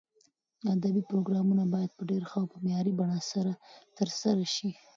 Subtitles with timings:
[0.75, 3.53] ادبي پروګرامونه باید په ډېر ښه او معیاري بڼه سره
[3.97, 4.69] ترسره شي.